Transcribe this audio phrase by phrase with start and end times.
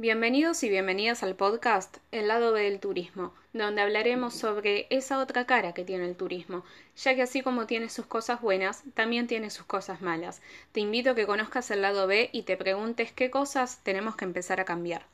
[0.00, 5.44] Bienvenidos y bienvenidas al podcast El lado B del turismo, donde hablaremos sobre esa otra
[5.44, 6.62] cara que tiene el turismo,
[6.96, 10.40] ya que así como tiene sus cosas buenas, también tiene sus cosas malas.
[10.70, 14.24] Te invito a que conozcas el lado B y te preguntes qué cosas tenemos que
[14.24, 15.04] empezar a cambiar.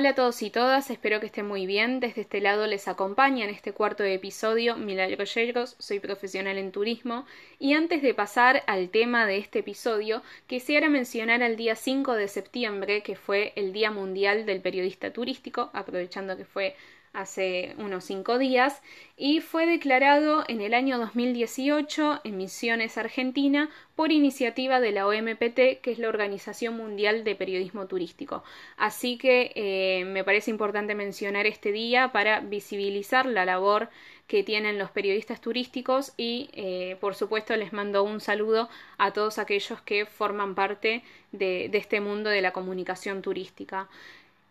[0.00, 2.00] Hola a todos y todas, espero que estén muy bien.
[2.00, 7.26] Desde este lado les acompaña en este cuarto episodio Milagro Yegros, soy profesional en turismo
[7.58, 12.28] y antes de pasar al tema de este episodio, quisiera mencionar al día 5 de
[12.28, 16.76] septiembre, que fue el Día Mundial del Periodista Turístico, aprovechando que fue
[17.12, 18.82] hace unos cinco días
[19.16, 25.80] y fue declarado en el año 2018 en Misiones Argentina por iniciativa de la OMPT,
[25.82, 28.44] que es la Organización Mundial de Periodismo Turístico.
[28.76, 33.90] Así que eh, me parece importante mencionar este día para visibilizar la labor
[34.26, 39.38] que tienen los periodistas turísticos y eh, por supuesto les mando un saludo a todos
[39.38, 41.02] aquellos que forman parte
[41.32, 43.88] de este mundo de la comunicación turística.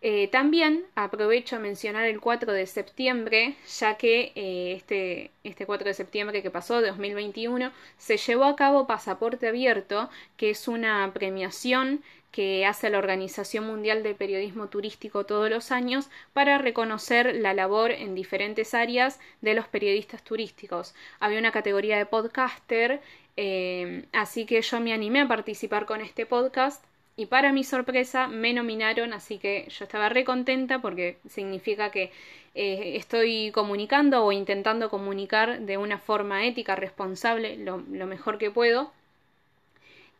[0.01, 5.89] Eh, también aprovecho a mencionar el 4 de septiembre, ya que eh, este, este 4
[5.89, 11.11] de septiembre que pasó, de 2021, se llevó a cabo Pasaporte Abierto, que es una
[11.13, 17.53] premiación que hace la Organización Mundial de Periodismo Turístico todos los años para reconocer la
[17.53, 20.93] labor en diferentes áreas de los periodistas turísticos.
[21.19, 23.01] Había una categoría de podcaster,
[23.35, 26.83] eh, así que yo me animé a participar con este podcast
[27.19, 32.13] y para mi sorpresa me nominaron, así que yo estaba re contenta porque significa que
[32.55, 38.93] eh, estoy comunicando o intentando comunicar de una forma ética, responsable, lo, mejor que puedo.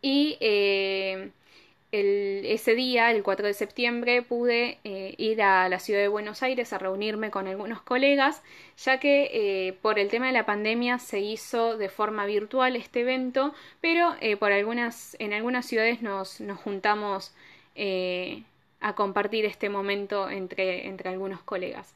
[0.02, 1.30] Y eh,
[1.92, 6.72] ese día, el 4 de septiembre, pude eh, ir a la ciudad de Buenos Aires
[6.72, 8.44] a reunirme con algunos colegas,
[8.78, 13.02] ya que eh, por el tema de la pandemia se hizo de forma virtual este
[13.02, 17.34] evento, pero eh, por algunas, en algunas ciudades nos, nos juntamos
[18.82, 21.96] a compartir este momento entre, entre algunos colegas.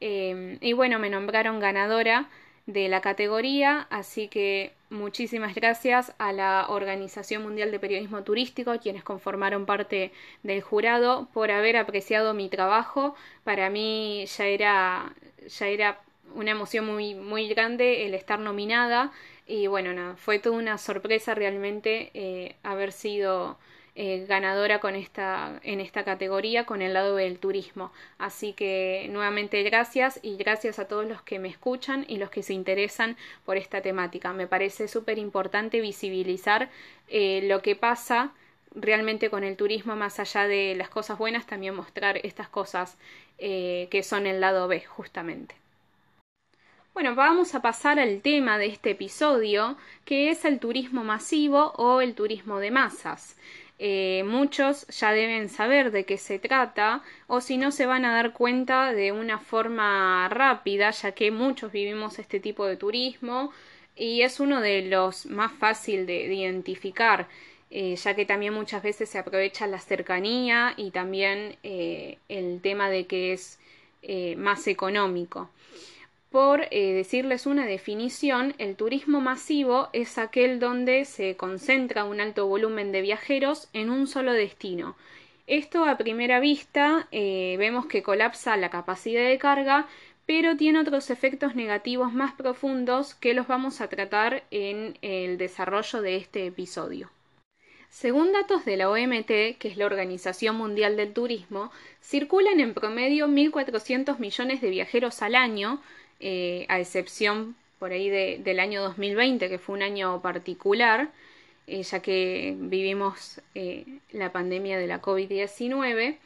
[0.00, 2.28] y bueno, me nombraron ganadora
[2.66, 9.04] de la categoría, así que muchísimas gracias a la Organización Mundial de Periodismo Turístico, quienes
[9.04, 10.12] conformaron parte
[10.42, 13.14] del jurado, por haber apreciado mi trabajo.
[13.44, 15.14] Para mí ya era,
[15.46, 16.00] ya era
[16.34, 19.12] una emoción muy, muy grande el estar nominada
[19.46, 23.58] y bueno, nada, fue toda una sorpresa realmente eh, haber sido
[23.96, 27.92] eh, ganadora con esta, en esta categoría con el lado del turismo.
[28.18, 32.42] Así que nuevamente gracias y gracias a todos los que me escuchan y los que
[32.42, 34.32] se interesan por esta temática.
[34.32, 36.70] Me parece súper importante visibilizar
[37.08, 38.32] eh, lo que pasa
[38.74, 42.96] realmente con el turismo, más allá de las cosas buenas, también mostrar estas cosas
[43.38, 45.54] eh, que son el lado B, justamente.
[46.92, 52.00] Bueno, vamos a pasar al tema de este episodio, que es el turismo masivo o
[52.00, 53.36] el turismo de masas.
[53.78, 58.14] Eh, muchos ya deben saber de qué se trata o si no se van a
[58.14, 63.52] dar cuenta de una forma rápida ya que muchos vivimos este tipo de turismo
[63.96, 67.26] y es uno de los más fácil de, identificar
[67.70, 72.88] eh, ya que también muchas veces se aprovecha la cercanía y también eh, el tema
[72.88, 73.58] de que es
[74.36, 75.48] más económico.
[76.34, 82.48] Por eh, decirles una definición, el turismo masivo es aquel donde se concentra un alto
[82.48, 84.96] volumen de viajeros en un solo destino.
[85.46, 89.86] Esto a primera vista eh, vemos que colapsa la capacidad de carga,
[90.26, 96.02] pero tiene otros efectos negativos más profundos que los vamos a tratar en el desarrollo
[96.02, 97.12] de este episodio.
[97.90, 101.70] Según datos de la OMT, que es la Organización Mundial del Turismo,
[102.02, 105.80] circulan en promedio 1.400 millones de viajeros al año,
[106.20, 111.10] eh, a excepción por ahí del año 2020, que fue un año particular,
[111.66, 116.18] eh, ya que vivimos eh, la pandemia de la COVID-19,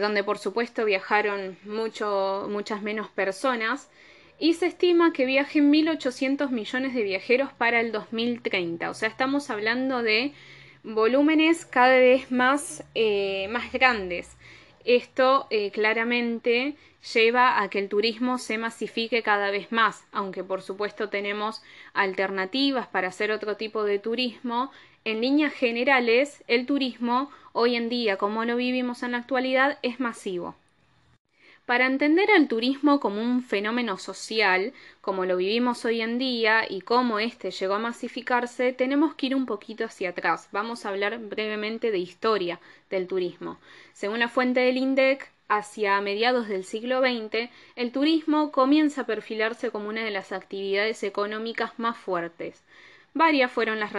[0.00, 3.90] donde por supuesto viajaron mucho, muchas menos personas,
[4.38, 8.90] y se estima que viajen 1.800 millones de viajeros para el 2030.
[8.90, 10.32] O sea, estamos hablando de
[10.82, 12.84] volúmenes cada vez más,
[13.48, 14.36] más grandes.
[14.84, 16.76] Esto eh, claramente
[17.14, 22.86] lleva a que el turismo se masifique cada vez más, aunque por supuesto tenemos alternativas
[22.88, 24.70] para hacer otro tipo de turismo.
[25.04, 30.00] En líneas generales, el turismo hoy en día, como lo vivimos en la actualidad, es
[30.00, 30.54] masivo.
[31.66, 36.82] Para entender al turismo como un fenómeno social, como lo vivimos hoy en día y
[36.82, 40.48] cómo éste llegó a masificarse, tenemos que ir un poquito hacia atrás.
[40.52, 43.58] Vamos a hablar brevemente de historia del turismo.
[43.94, 49.70] Según la fuente del INDEC, hacia mediados del siglo XX, el turismo comienza a perfilarse
[49.70, 52.62] como una de las actividades económicas más fuertes.
[53.14, 53.92] Varias fueron las,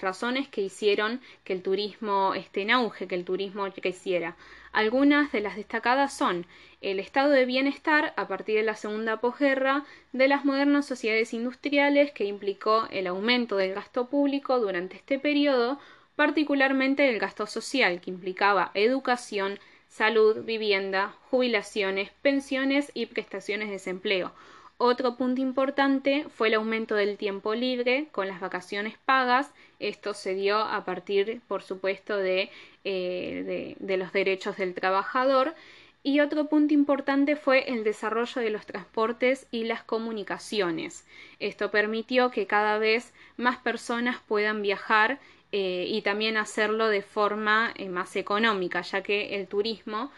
[0.00, 4.36] razones que hicieron que el turismo esté en auge, que el turismo creciera.
[4.72, 6.46] Algunas de las destacadas son
[6.80, 12.12] el estado de bienestar a partir de la segunda posguerra de las modernas sociedades industriales
[12.12, 15.78] que implicó el aumento del gasto público durante este periodo,
[16.16, 24.32] particularmente el gasto social, que implicaba educación, salud, vivienda, jubilaciones, pensiones y prestaciones de desempleo.
[24.80, 29.50] Otro punto importante fue el aumento del tiempo libre con las vacaciones pagas.
[29.80, 32.48] Esto se dio a partir, por supuesto, de,
[32.84, 35.56] eh, de, los derechos del trabajador.
[36.04, 41.04] Y otro punto importante fue el desarrollo de los transportes y las comunicaciones.
[41.40, 45.18] Esto permitió que cada vez más personas puedan viajar
[45.50, 50.12] eh, y también hacerlo de forma eh, más económica, ya que el turismo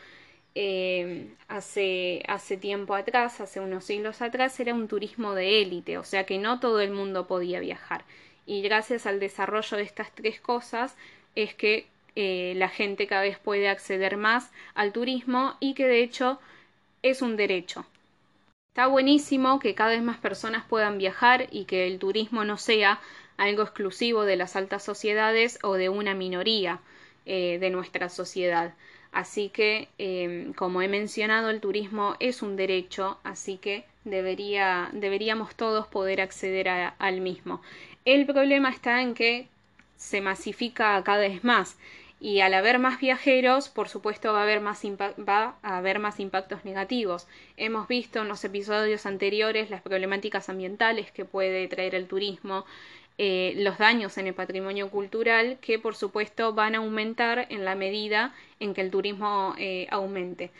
[0.54, 6.04] eh, hace, hace tiempo atrás, hace unos siglos atrás, era un turismo de élite, o
[6.04, 8.04] sea que no todo el mundo podía viajar.
[8.46, 10.96] Y gracias al desarrollo de estas tres cosas
[11.34, 11.86] es que
[12.16, 16.40] la gente cada vez puede acceder más al turismo y que de hecho
[17.02, 17.86] es un derecho.
[18.70, 23.00] Está buenísimo que cada vez más personas puedan viajar y que el turismo no sea
[23.36, 26.80] algo exclusivo de las altas sociedades o de una minoría
[27.26, 28.74] eh, de nuestra sociedad.
[29.12, 35.54] Así que, em, como he mencionado, el turismo es un derecho, así que debería, deberíamos
[35.54, 37.60] todos poder acceder al mismo.
[38.04, 39.48] El problema está en que
[39.96, 41.76] se masifica cada vez más
[42.20, 46.66] y al haber más viajeros, por supuesto, va a haber va a haber más impactos
[46.66, 47.26] negativos.
[47.56, 52.66] Hemos visto en los episodios anteriores las problemáticas ambientales que puede traer el turismo,
[53.22, 57.74] eh, los daños en el patrimonio cultural que por supuesto van a aumentar en la
[57.74, 60.50] medida en que el turismo eh, aumente.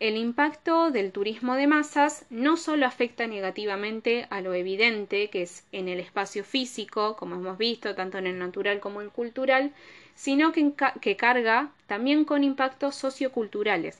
[0.00, 5.64] El impacto del turismo de masas no solo afecta negativamente a lo evidente, que es
[5.72, 9.72] en el espacio físico, como hemos visto, tanto en el natural como en el cultural,
[10.14, 13.98] sino que, que carga también con impactos socioculturales.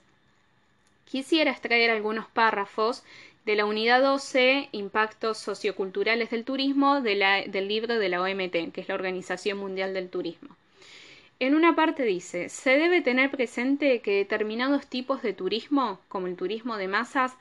[1.07, 3.03] Quisiera extraer algunos párrafos
[3.47, 8.89] de la unidad 12, Impactos socioculturales del turismo, del libro de la OMT, que es
[8.89, 10.57] la Organización Mundial del Turismo.
[11.39, 16.37] En una parte dice, se debe tener presente que determinados tipos de turismo, como el
[16.37, 17.35] turismo de masas,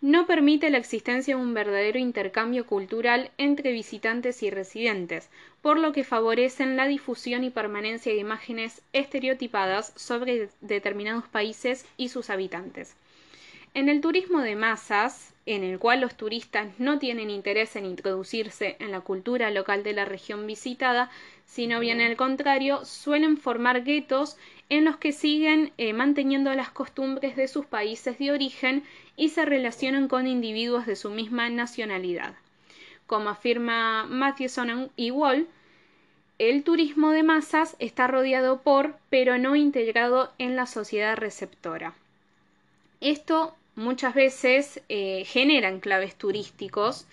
[0.00, 5.28] no permite la existencia de un verdadero intercambio cultural entre visitantes y residentes,
[5.60, 12.08] por lo que favorecen la difusión y permanencia de imágenes estereotipadas sobre determinados países y
[12.08, 12.94] sus habitantes.
[13.76, 18.74] En el turismo de masas, en el cual los turistas no tienen interés en introducirse
[18.80, 21.10] en la cultura local de la región visitada,
[21.44, 24.38] sino bien al contrario, suelen formar guetos
[24.70, 28.82] en los que siguen eh, manteniendo las costumbres de sus países de origen
[29.14, 32.34] y se relacionan con individuos de su misma nacionalidad.
[33.06, 35.48] Como afirma Mathieson y Wall,
[36.38, 41.92] el turismo de masas está rodeado por, pero no integrado en la sociedad receptora.
[43.02, 47.06] Esto muchas veces eh, generan claves turísticos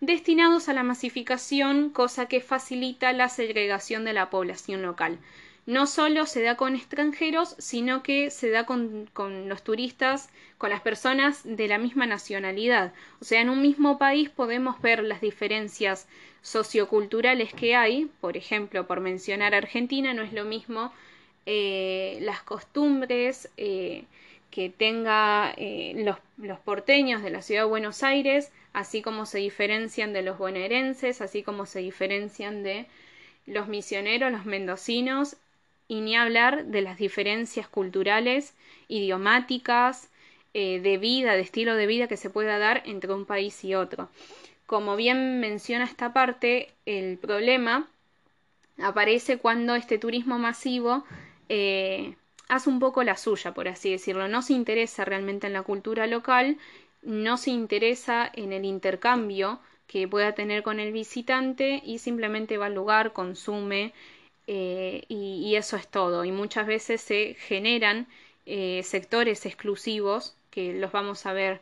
[0.00, 5.18] destinados a la masificación, cosa que facilita la segregación de la población local.
[5.66, 10.70] No solo se da con extranjeros, sino que se da con, con, los turistas, con
[10.70, 12.94] las personas de la misma nacionalidad.
[13.20, 16.08] O sea, en un mismo país podemos ver las diferencias
[16.42, 18.10] socioculturales que hay.
[18.20, 20.92] Por ejemplo, por mencionar Argentina, no es lo mismo
[21.44, 24.04] eh, las costumbres, eh,
[24.50, 29.38] que tenga eh, los, los, porteños de la ciudad de Buenos Aires, así como se
[29.38, 32.86] diferencian de los bonaerenses, así como se diferencian de
[33.46, 35.36] los misioneros, los mendocinos,
[35.88, 38.54] y ni hablar de las diferencias culturales,
[38.88, 40.10] idiomáticas,
[40.54, 43.74] eh, de vida, de estilo de vida que se pueda dar entre un país y
[43.74, 44.08] otro.
[44.66, 47.88] Como bien menciona esta parte, el problema
[48.78, 51.04] aparece cuando este turismo masivo
[51.48, 52.14] eh,
[52.48, 54.28] hace un poco la suya, por así decirlo.
[54.28, 56.58] No se interesa realmente en la cultura local,
[57.02, 62.66] no se interesa en el intercambio que pueda tener con el visitante y simplemente va
[62.66, 63.94] al lugar, consume
[64.46, 66.24] eh, y, eso es todo.
[66.24, 68.06] Y muchas veces se generan
[68.46, 71.60] eh, sectores exclusivos, que los vamos a ver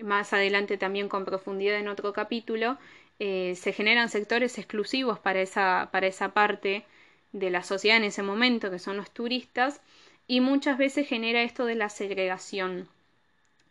[0.00, 2.78] más adelante también con profundidad en otro capítulo,
[3.18, 6.84] eh, se generan sectores exclusivos para esa, para esa parte
[7.32, 9.80] de la sociedad en ese momento, que son los turistas,
[10.26, 12.88] y muchas veces genera esto de la segregación,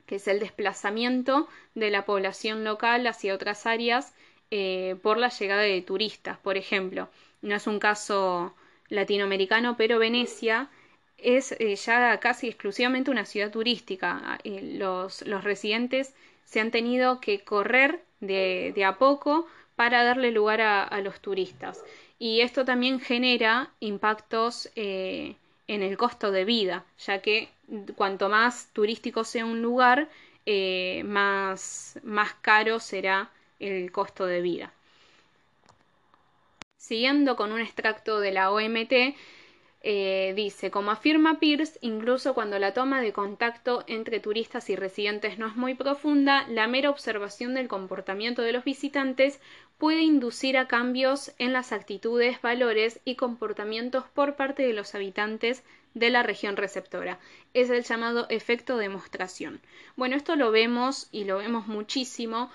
[0.05, 4.13] que es el desplazamiento de la población local hacia otras áreas
[4.51, 6.38] eh, por la llegada de turistas.
[6.38, 7.10] Por ejemplo,
[7.41, 8.53] no es un caso
[8.89, 10.70] latinoamericano, pero Venecia
[11.17, 14.38] es eh, ya casi exclusivamente una ciudad turística.
[14.43, 20.31] Eh, los, los, residentes se han tenido que correr de, de a poco para darle
[20.31, 21.84] lugar a, los turistas.
[22.20, 24.70] Y esto también genera impactos
[25.73, 27.49] en el costo de vida, ya que
[27.95, 30.09] cuanto más turístico sea un lugar,
[31.05, 34.73] más, más caro será el costo de vida.
[36.77, 39.15] Siguiendo con un extracto de la OMT,
[39.83, 45.39] eh, dice, como afirma Pierce, incluso cuando la toma de contacto entre turistas y residentes
[45.39, 49.39] no es muy profunda, la mera observación del comportamiento de los visitantes
[49.81, 55.63] puede inducir a cambios en las actitudes, valores y comportamientos por parte de los habitantes
[55.95, 57.17] de la región receptora.
[57.55, 59.59] Es el llamado efecto demostración.
[59.95, 62.51] Bueno, esto lo vemos y lo vemos muchísimo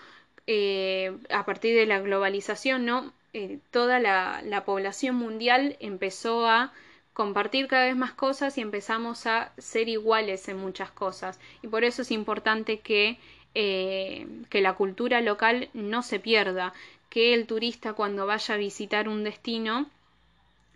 [0.47, 3.13] eh, a partir de la globalización, ¿no?
[3.33, 6.73] Eh, toda la población mundial empezó a
[7.13, 11.41] compartir cada vez más cosas y empezamos a ser iguales en muchas cosas.
[11.61, 13.19] Y por eso es importante que,
[13.57, 16.73] eh, que la cultura local no se pierda,
[17.17, 19.89] que el turista cuando vaya a visitar un destino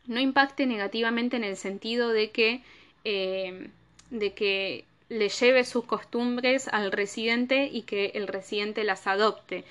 [0.07, 2.63] no impacte negativamente en el sentido de que,
[3.05, 3.69] eh,
[4.09, 9.65] de que le lleve sus costumbres al residente y que el residente las adopte.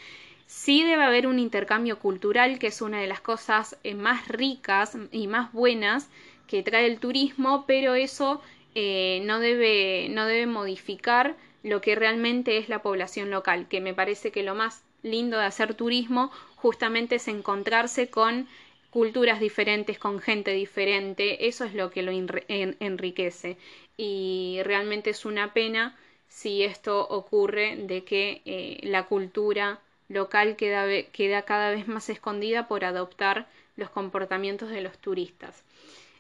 [0.45, 4.95] Sí debe haber un intercambio cultural, que es una de las cosas eh, más ricas
[5.11, 6.07] y más buenas
[6.45, 8.43] que trae el turismo, pero eso
[8.75, 13.95] eh, no, debe, no debe modificar lo que realmente es la población local, que me
[13.95, 18.47] parece que lo más lindo de hacer turismo justamente es encontrarse con
[18.89, 23.57] culturas diferentes, con gente diferente, eso es lo que lo enriquece
[23.97, 30.85] y realmente es una pena si esto ocurre de que eh, la cultura local queda,
[31.11, 35.63] queda cada vez más escondida por adoptar los comportamientos de los turistas.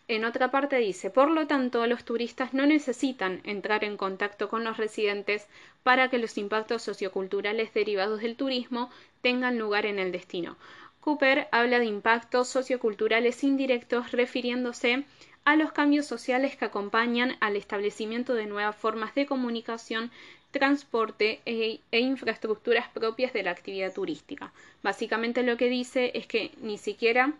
[0.09, 4.63] En otra parte dice, por lo tanto, los turistas no necesitan entrar en contacto con
[4.63, 5.47] los residentes
[5.83, 8.89] para que los impactos socioculturales derivados del turismo
[9.21, 10.57] tengan lugar en el destino.
[10.99, 15.05] Cooper habla de impactos socioculturales indirectos refiriéndose
[15.45, 20.09] a los cambios sociales que acompañan al establecimiento de nuevas formas de comunicación,
[20.49, 24.51] transporte e, e, infraestructuras propias de la actividad turística.
[24.81, 27.35] Básicamente lo que dice es que ni siquiera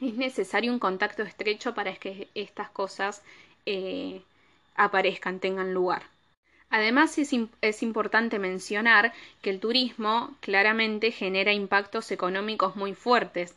[0.00, 3.22] es necesario un contacto estrecho para que estas cosas
[3.66, 4.22] eh,
[4.74, 6.02] aparezcan, tengan lugar.
[6.70, 13.56] Además, es, importante mencionar que el turismo claramente genera impactos económicos muy fuertes.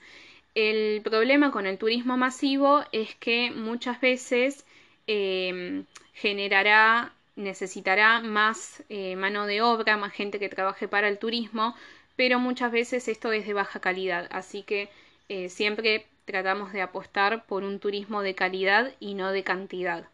[0.55, 4.65] El problema con el turismo masivo es que muchas veces
[5.07, 11.75] em, generará, necesitará más eh, mano de obra, más gente que trabaje para el turismo,
[12.15, 14.27] pero muchas veces esto es de baja calidad.
[14.31, 14.89] Así que
[15.29, 20.09] eh, siempre tratamos de apostar por un turismo de calidad y no de cantidad.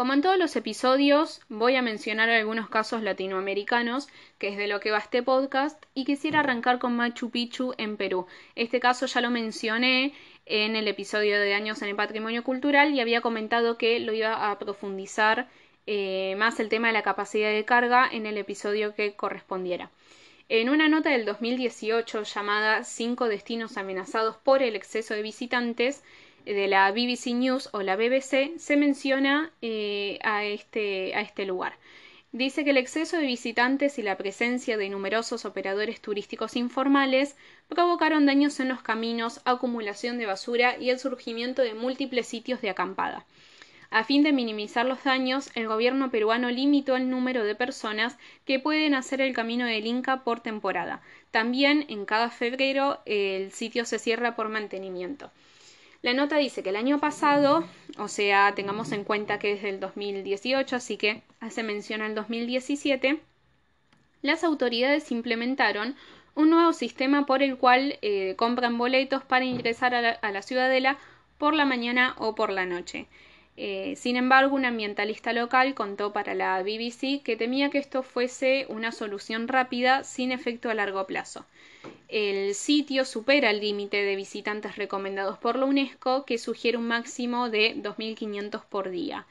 [0.00, 4.80] Como en todos los episodios, voy a mencionar algunos casos latinoamericanos, que es de lo
[4.80, 8.26] que va este podcast, y quisiera arrancar con Machu Picchu en Perú.
[8.54, 10.14] Este caso ya lo mencioné
[10.46, 14.50] en el episodio de Años en el Patrimonio Cultural y había comentado que lo iba
[14.50, 15.50] a profundizar
[15.86, 19.90] eh, más el tema de la capacidad de carga en el episodio que correspondiera.
[20.48, 26.02] En una nota del 2018 llamada Cinco destinos amenazados por el exceso de visitantes,
[26.44, 31.74] de la BBC News o la BBC se menciona eh, a, este, a este lugar.
[32.32, 37.36] Dice que el exceso de visitantes y la presencia de numerosos operadores turísticos informales
[37.68, 42.70] provocaron daños en los caminos, acumulación de basura y el surgimiento de múltiples sitios de
[42.70, 43.26] acampada.
[43.90, 48.60] A fin de minimizar los daños, el gobierno peruano limitó el número de personas que
[48.60, 51.02] pueden hacer el camino del Inca por temporada.
[51.32, 55.32] También en cada febrero el sitio se cierra por mantenimiento.
[56.02, 57.64] La nota dice que el año pasado,
[57.98, 63.20] o sea, tengamos en cuenta que es del 2018, así que hace mención al 2017,
[64.22, 65.96] las autoridades implementaron
[66.34, 70.98] un nuevo sistema por el cual eh, compran boletos para ingresar a la ciudadela
[71.36, 73.06] por la mañana o por la noche.
[73.56, 78.66] Eh, sin embargo, un ambientalista local contó para la BBC que temía que esto fuese
[78.68, 81.44] una solución rápida sin efecto a largo plazo.
[82.08, 87.50] El sitio supera el límite de visitantes recomendados por la UNESCO, que sugiere un máximo
[87.50, 89.26] de 2.500 por día.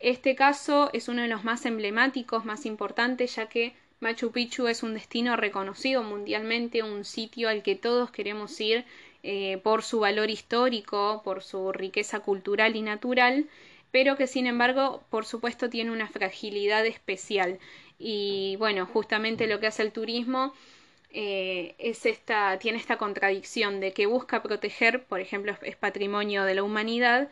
[0.00, 4.82] Este caso es uno de los más emblemáticos, más importantes, ya que Machu Picchu es
[4.82, 8.84] un destino reconocido mundialmente, un sitio al que todos queremos ir
[9.24, 13.46] eh, por su valor histórico, por su riqueza cultural y natural,
[13.90, 17.58] pero que sin embargo, por supuesto, tiene una fragilidad especial
[17.98, 20.52] y bueno, justamente lo que hace el turismo
[21.10, 26.56] eh, es esta, tiene esta contradicción de que busca proteger, por ejemplo, es patrimonio de
[26.56, 27.30] la humanidad,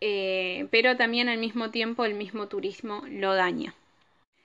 [0.00, 3.74] eh, pero también al mismo tiempo el mismo turismo lo daña.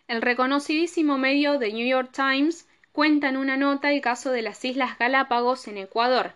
[0.07, 4.65] El reconocidísimo medio The New York Times cuenta en una nota el caso de las
[4.65, 6.33] Islas Galápagos en Ecuador.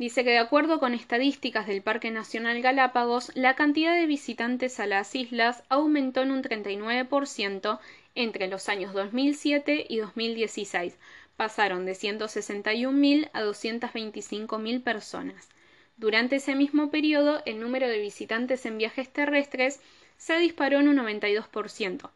[0.00, 4.86] Dice que de acuerdo con estadísticas del Parque Nacional Galápagos, la cantidad de visitantes a
[4.86, 7.78] las islas aumentó en un 39%
[8.14, 10.96] entre los años 2007 y 2016,
[11.36, 15.50] pasaron de 161.000 a 225.000 personas.
[15.98, 19.80] Durante ese mismo periodo, el número de visitantes en viajes terrestres
[20.16, 22.08] se disparó en un 92%.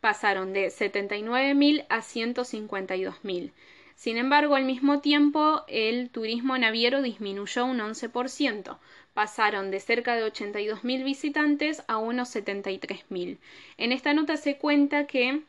[0.00, 3.52] Pasaron de 79.000 a 152.000.
[4.00, 8.78] Sin embargo, al mismo tiempo, el turismo naviero disminuyó un 11%.
[9.12, 13.36] Pasaron de cerca de 82.000 visitantes a unos 73.000.
[13.76, 15.42] En esta nota se cuenta que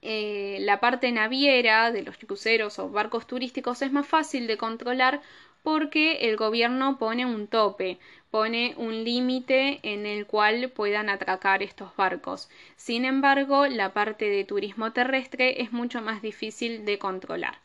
[0.00, 5.22] eh, la parte naviera de los cruceros o barcos turísticos es más fácil de controlar
[5.62, 8.00] porque el gobierno pone un tope,
[8.32, 12.48] pone un límite en el cual puedan atracar estos barcos.
[12.76, 17.58] Sin embargo, la parte de turismo terrestre es mucho más difícil de controlar.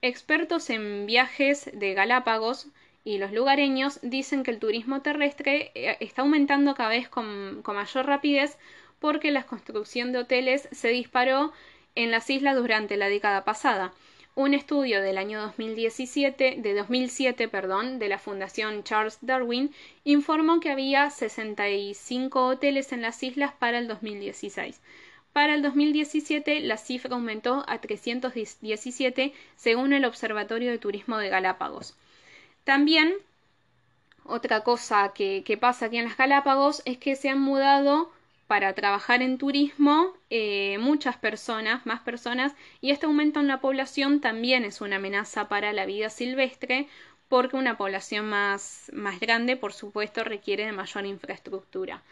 [0.00, 2.68] Expertos en viajes de Galápagos
[3.04, 7.76] y los lugareños dicen que el turismo terrestre eh, está aumentando cada vez con, con
[7.76, 8.56] mayor rapidez
[9.00, 11.52] porque la construcción de hoteles se disparó
[11.94, 13.92] en las islas durante la década pasada.
[14.38, 20.70] Un estudio del año 2017, de 2007, perdón, de la Fundación Charles Darwin informó que
[20.70, 24.80] había 65 hoteles en las islas para el 2016.
[25.32, 31.96] Para el 2017 la cifra aumentó a 317 según el Observatorio de Turismo de Galápagos.
[32.62, 33.14] También
[34.22, 38.12] otra cosa que, que pasa aquí en las Galápagos es que se han mudado
[38.48, 44.20] para trabajar en turismo eh, muchas personas, más personas, y este aumento en la población
[44.20, 46.88] también es una amenaza para la vida silvestre,
[47.28, 52.02] porque una población más, más grande, por supuesto, requiere de mayor infraestructura.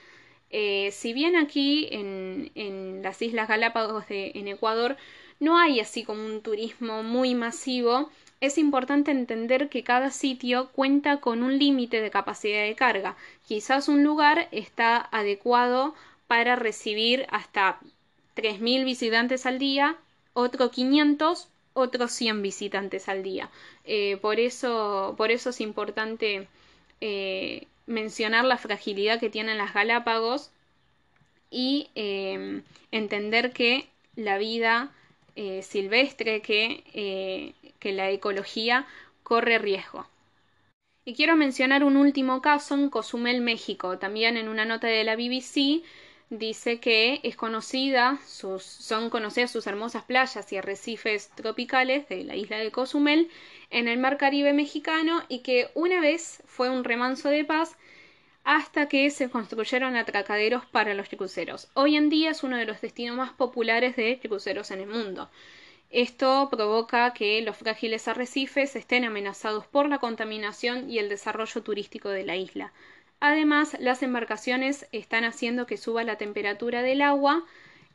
[0.50, 4.96] Eh, si bien aquí en, en, las Islas Galápagos de, en Ecuador
[5.40, 11.18] no hay así como un turismo muy masivo, es importante entender que cada sitio cuenta
[11.18, 13.16] con un límite de capacidad de carga.
[13.46, 15.94] Quizás un lugar está adecuado
[16.26, 17.78] para recibir hasta
[18.36, 19.96] 3.000 visitantes al día,
[20.34, 23.50] otro 500, otros 100 visitantes al día.
[23.84, 26.48] Eh, por, eso, por eso es importante
[27.00, 30.50] eh, mencionar la fragilidad que tienen las Galápagos
[31.50, 34.90] y eh, entender que la vida
[35.60, 38.86] silvestre, que, que la ecología
[39.22, 40.06] corre riesgo.
[41.04, 43.98] Y quiero mencionar un último caso en Cozumel, México.
[43.98, 45.84] También en una nota de la BBC
[46.30, 52.58] dice que es conocida, son conocidas sus hermosas playas y arrecifes tropicales de la isla
[52.58, 53.30] de Cozumel
[53.70, 57.76] en el mar Caribe mexicano y que una vez fue un remanso de paz
[58.42, 61.68] hasta que se construyeron atracaderos para los cruceros.
[61.74, 65.28] Hoy en día es uno de los destinos más populares de cruceros en el mundo.
[65.90, 72.08] Esto provoca que los frágiles arrecifes estén amenazados por la contaminación y el desarrollo turístico
[72.08, 72.72] de la isla.
[73.20, 77.44] Además, las embarcaciones están haciendo que suba la temperatura del agua,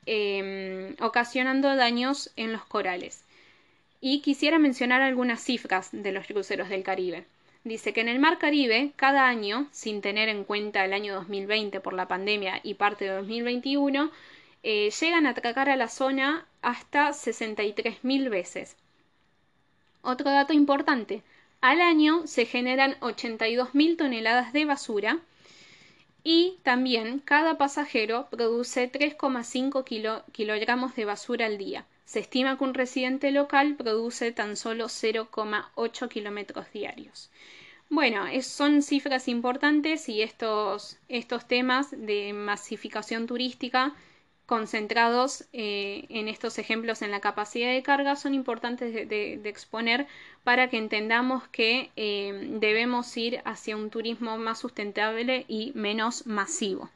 [0.05, 3.23] em, ocasionando daños en los corales.
[4.01, 7.25] Y quisiera mencionar algunas cifras de los cruceros del Caribe.
[7.63, 11.79] Dice que en el Mar Caribe, cada año, sin tener en cuenta el año 2020
[11.79, 14.11] por la pandemia y parte de 2021,
[14.63, 18.75] eh, llegan a atracar a la zona hasta 63.000 veces.
[20.01, 21.21] Otro dato importante,
[21.61, 25.19] al año se generan 82.000 toneladas de basura
[26.23, 31.85] y también cada pasajero produce 3,5 kilogramos de basura al día.
[32.05, 37.29] Se estima que un residente local produce tan solo 0,8 kilómetros diarios.
[37.89, 43.93] Bueno, son cifras importantes y estos, estos temas de masificación turística
[44.51, 50.07] concentrados eh, en estos ejemplos en la capacidad de carga son importantes de, exponer
[50.43, 56.89] para que entendamos que eh, debemos ir hacia un turismo más sustentable y menos masivo.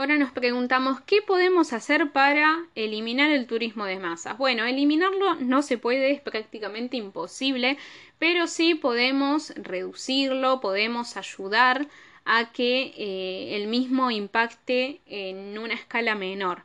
[0.00, 4.38] Ahora nos preguntamos qué podemos hacer para eliminar el turismo de masas.
[4.38, 7.76] Bueno, eliminarlo no se puede, es prácticamente imposible,
[8.18, 11.86] pero sí podemos reducirlo, podemos ayudar
[12.24, 16.62] a que eh, el mismo impacte en una escala menor.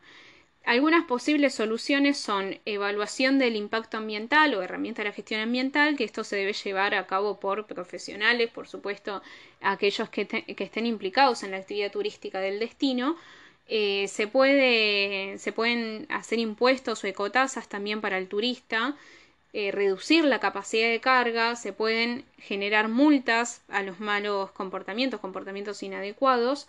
[0.65, 6.03] Algunas posibles soluciones son evaluación del impacto ambiental o herramienta de la gestión ambiental, que
[6.03, 9.21] esto se debe llevar a cabo por profesionales, por supuesto,
[9.61, 13.15] aquellos que, estén implicados en la actividad turística del destino.
[13.67, 18.95] Eh, se, puede, se pueden hacer impuestos o ecotasas también para el turista,
[19.53, 25.83] eh, reducir la capacidad de carga, se pueden generar multas a los malos comportamientos, comportamientos
[25.83, 26.67] inadecuados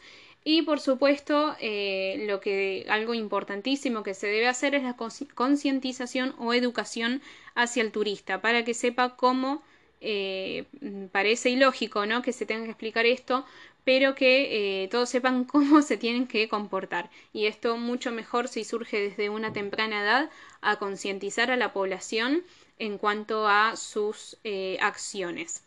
[0.49, 4.97] y por supuesto, eh, lo que algo importantísimo que se debe hacer es la
[5.35, 7.21] concientización o educación
[7.57, 9.65] hacia el turista para que sepa cómo
[10.01, 10.67] eh,
[11.11, 12.23] parece ilógico, ¿no?
[12.23, 13.45] Que se tenga que explicar esto,
[13.83, 17.11] pero que eh, todos sepan cómo se tienen que comportar.
[17.33, 20.31] Y esto mucho mejor si surge desde una temprana edad
[20.61, 22.45] a concientizar a la población
[22.79, 24.39] en cuanto a sus
[24.79, 25.65] acciones.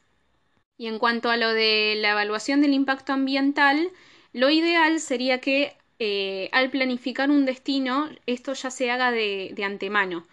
[0.78, 3.92] Y en cuanto a lo de la evaluación del impacto ambiental,
[4.40, 10.26] lo ideal sería que eh, al planificar un destino esto ya se haga de, antemano.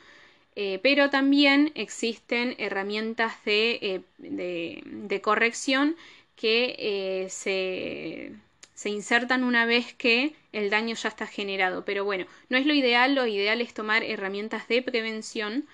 [0.55, 5.97] Eh, pero también existen herramientas de, eh, corrección
[6.37, 8.33] que se,
[8.75, 11.85] se, insertan una vez que el daño ya está generado.
[11.85, 15.66] Pero bueno, no es lo ideal, lo ideal es tomar herramientas de prevención,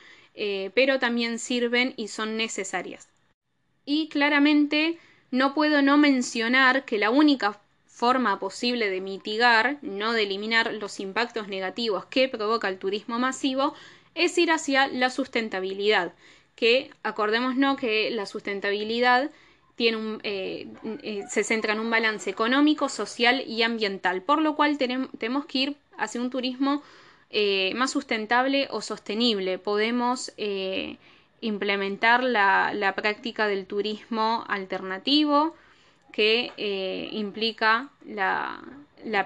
[0.74, 3.08] pero también sirven y son necesarias.
[3.84, 4.98] Y claramente
[5.30, 7.60] no puedo no mencionar que la única
[7.92, 13.74] forma posible de mitigar, no de eliminar los impactos negativos que provoca el turismo masivo,
[14.14, 16.14] es ir hacia la sustentabilidad,
[16.56, 19.30] que acordémonos que la sustentabilidad
[19.76, 20.68] tiene un, eh,
[21.02, 25.58] eh, se centra en un balance económico, social y ambiental, por lo cual tenemos que
[25.58, 26.82] ir hacia un turismo
[27.28, 29.58] eh, más sustentable o sostenible.
[29.58, 30.32] Podemos
[31.40, 35.54] implementar la práctica del turismo alternativo,
[36.12, 38.62] que eh, implica la,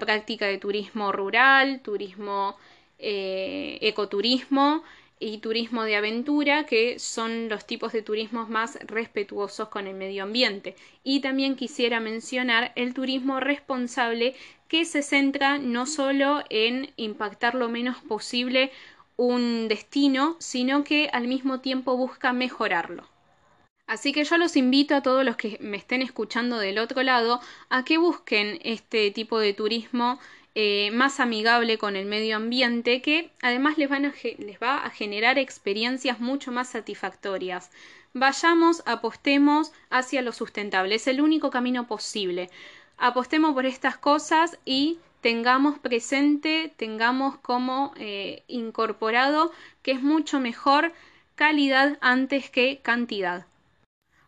[0.00, 2.56] práctica de turismo rural, turismo
[2.98, 4.82] eh, ecoturismo
[5.18, 10.22] y turismo de aventura, que son los tipos de turismos más respetuosos con el medio
[10.22, 10.76] ambiente.
[11.04, 14.34] Y también quisiera mencionar el turismo responsable,
[14.68, 18.72] que se centra no solo en impactar lo menos posible
[19.16, 23.15] un destino, sino que al mismo tiempo busca mejorarlo.
[23.86, 27.40] Así que yo los invito a todos los que me estén escuchando del otro lado
[27.68, 30.18] a que busquen este tipo de turismo
[30.56, 36.50] eh, más amigable con el medio ambiente que además les, va a generar experiencias mucho
[36.50, 37.70] más satisfactorias.
[38.12, 42.50] Vayamos, apostemos hacia lo sustentable, es el único camino posible.
[42.96, 50.92] Apostemos por estas cosas y tengamos presente, tengamos como eh, incorporado que es mucho mejor
[51.36, 53.46] calidad antes que cantidad.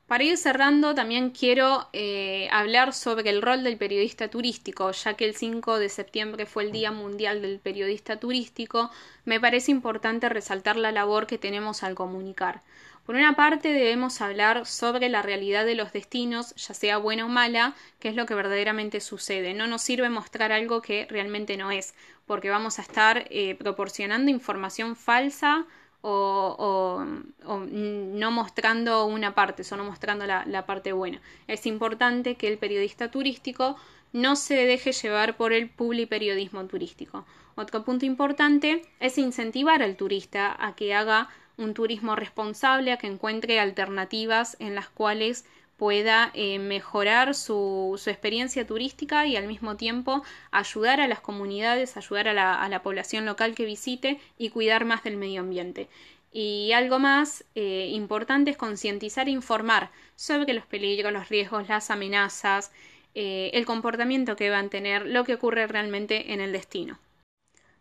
[0.09, 5.27] Para ir cerrando, también quiero eh, hablar sobre el rol del periodista turístico, ya que
[5.27, 8.91] el 5 de septiembre fue el Día Mundial del Periodista Turístico,
[9.27, 12.63] me parece importante resaltar la labor que tenemos al comunicar.
[13.05, 17.29] Por una parte, debemos hablar sobre la realidad de los destinos, ya sea buena o
[17.29, 19.53] mala, que es lo que verdaderamente sucede.
[19.53, 21.93] No nos sirve mostrar algo que realmente no es,
[22.27, 25.67] porque vamos a estar eh, proporcionando información falsa
[26.03, 27.05] o,
[27.45, 31.21] no mostrando una parte, solo mostrando la, parte buena.
[31.47, 33.77] Es importante que el periodista turístico
[34.13, 37.27] no se deje llevar por el publiperiodismo turístico.
[37.57, 43.09] Otro punto importante es incentivar al turista a que haga un turismo responsable, a que
[43.09, 45.45] encuentre alternativas en las cuales
[45.79, 51.97] pueda eh, mejorar su, su, experiencia turística y al mismo tiempo ayudar a las comunidades,
[51.97, 55.89] ayudar a la, a la, población local que visite y cuidar más del medio ambiente.
[56.33, 61.91] Y algo más eh, importante es concientizar e informar sobre los peligros, los riesgos, las
[61.91, 62.73] amenazas,
[63.15, 66.99] eh, el comportamiento que van a tener, lo que ocurre realmente en el destino.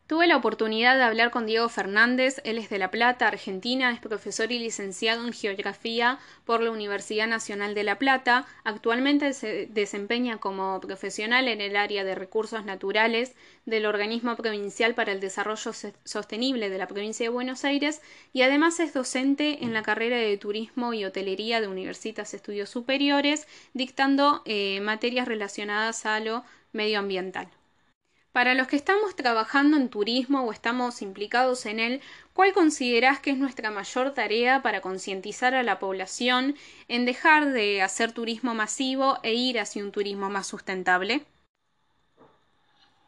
[0.07, 3.99] Tuve la oportunidad de hablar con Diego Fernández, él es de La Plata, Argentina, es
[3.99, 10.37] profesor y licenciado en Geografía por la Universidad Nacional de La Plata, actualmente se desempeña
[10.37, 15.73] como profesional en el área de recursos naturales del Organismo Provincial para el Desarrollo
[16.05, 20.37] Sostenible de la provincia de Buenos Aires y además es docente en la carrera de
[20.37, 27.49] Turismo y Hotelería de Universitas Estudios Superiores, dictando eh, materias relacionadas a lo medioambiental.
[28.37, 32.01] Para los que estamos trabajando en turismo o estamos implicados en él,
[32.33, 36.55] ¿cuál considerás que es nuestra mayor tarea para concientizar a la población
[36.87, 41.25] en dejar de hacer turismo masivo e ir hacia un turismo más sustentable?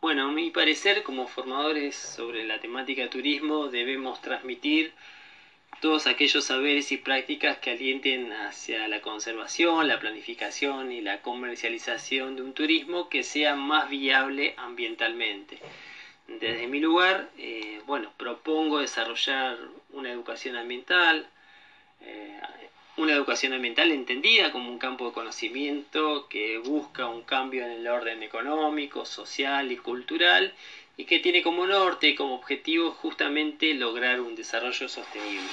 [0.01, 4.95] Bueno, a mi parecer, como formadores sobre la temática de turismo, debemos transmitir
[5.81, 12.35] todos aquellos saberes y prácticas que alienten hacia la conservación, la planificación y la comercialización
[12.35, 15.57] de un turismo que sea más viable ambientalmente.
[16.27, 19.57] Desde mi lugar, eh, bueno, propongo desarrollar
[19.91, 21.27] una educación ambiental,
[22.01, 22.39] eh,
[22.99, 27.87] una educación ambiental entendida como un campo de conocimiento que busca un cambio en el
[27.87, 30.53] orden económico, social y cultural
[30.97, 35.47] y que tiene como norte y como objetivo justamente lograr un desarrollo sostenible.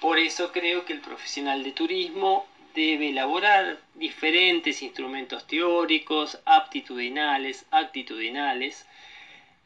[0.00, 8.84] Por eso creo que el profesional de turismo debe elaborar diferentes instrumentos teóricos, aptitudinales, actitudinales,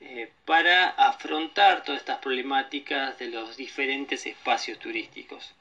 [0.00, 5.56] eh, para afrontar todas estas problemáticas de los diferentes espacios turísticos.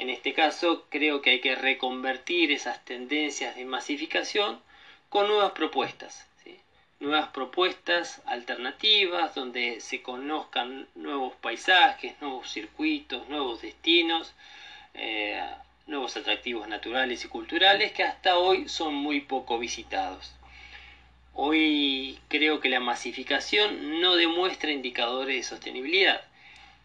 [0.00, 4.58] En este caso, creo que hay que reconvertir esas tendencias de masificación
[5.10, 6.26] con nuevas propuestas.
[7.00, 14.32] Nuevas propuestas alternativas donde se conozcan nuevos paisajes, nuevos circuitos, nuevos destinos,
[14.94, 15.38] eh,
[15.86, 20.34] nuevos atractivos naturales y culturales que hasta hoy son muy poco visitados.
[21.34, 26.22] Hoy creo que la masificación no demuestra indicadores de sostenibilidad.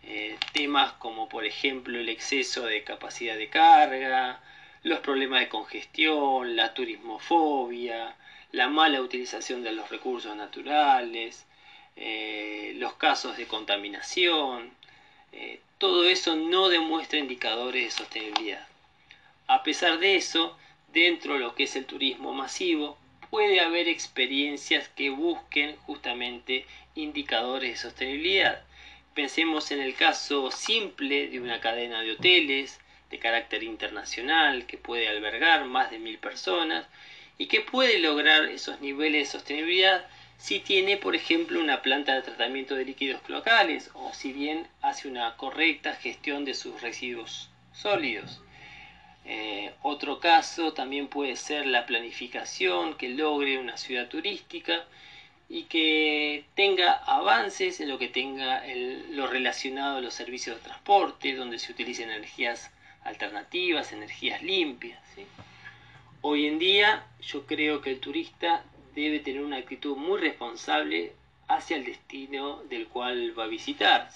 [0.07, 4.39] Eh, temas como por ejemplo el exceso de capacidad de carga,
[4.83, 8.15] los problemas de congestión, la turismofobia,
[8.51, 11.45] la mala utilización de los recursos naturales,
[11.95, 14.71] eh, los casos de contaminación,
[15.31, 18.67] eh, todo eso no demuestra indicadores de sostenibilidad.
[19.47, 20.55] A pesar de eso,
[20.93, 22.97] dentro de lo que es el turismo masivo,
[23.31, 28.63] puede haber experiencias que busquen justamente indicadores de sostenibilidad.
[29.15, 35.07] Pensemos en el caso simple de una cadena de hoteles de carácter internacional que puede
[35.07, 36.85] albergar más de mil personas
[37.37, 40.05] y que puede lograr esos niveles de sostenibilidad
[40.37, 45.07] si tiene, por ejemplo, una planta de tratamiento de líquidos locales o si bien hace
[45.07, 48.41] una correcta gestión de sus residuos sólidos.
[49.23, 54.83] Eh, otro caso también puede ser la planificación que logre una ciudad turística
[55.47, 58.63] y que tenga avances en lo que tenga
[59.09, 62.71] lo relacionado a los servicios de transporte, donde se utilicen energías
[63.03, 65.01] alternativas, energías limpias.
[66.21, 68.63] Hoy en día yo creo que el turista
[68.95, 71.13] debe tener una actitud muy responsable
[71.47, 74.09] hacia el destino del cual va a visitar.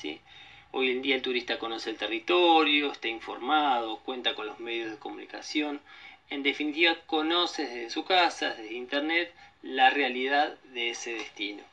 [0.71, 4.97] Hoy en día el turista conoce el territorio, está informado, cuenta con los medios de
[4.97, 5.81] comunicación,
[6.29, 11.63] en definitiva conoce desde su casa, desde internet, la realidad de ese destino.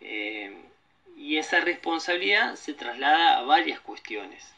[0.00, 0.54] Eh,
[1.16, 4.52] y esa responsabilidad se traslada a varias cuestiones.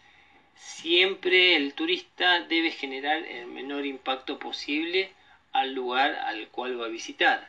[0.57, 5.13] Siempre el turista debe generar el menor impacto posible
[5.53, 7.49] al lugar al cual va a visitar.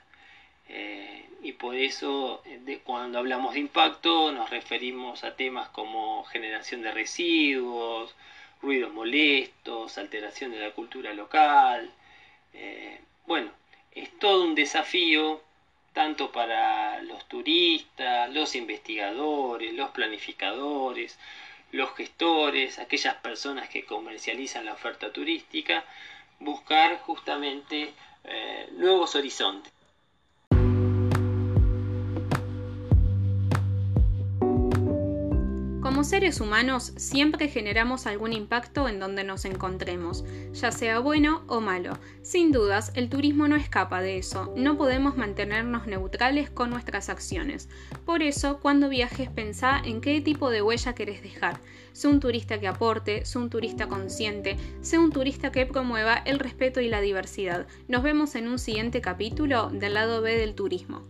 [0.68, 2.44] Eh, y por eso
[2.84, 8.14] cuando hablamos de impacto nos referimos a temas como generación de residuos,
[8.62, 11.92] ruidos molestos, alteración de la cultura local.
[12.54, 12.79] Eh,
[14.20, 15.42] todo un desafío
[15.94, 21.18] tanto para los turistas, los investigadores, los planificadores,
[21.72, 25.84] los gestores, aquellas personas que comercializan la oferta turística,
[26.40, 29.74] buscar justamente eh, nuevos horizontes.
[36.00, 41.60] Como seres humanos siempre generamos algún impacto en donde nos encontremos, ya sea bueno o
[41.60, 42.00] malo.
[42.22, 47.68] Sin dudas, el turismo no escapa de eso, no podemos mantenernos neutrales con nuestras acciones.
[48.06, 51.60] Por eso, cuando viajes pensá en qué tipo de huella querés dejar.
[51.92, 56.40] Sé un turista que aporte, sé un turista consciente, sé un turista que promueva el
[56.40, 57.68] respeto y la diversidad.
[57.90, 61.10] Nos vemos en un siguiente capítulo del lado B del turismo.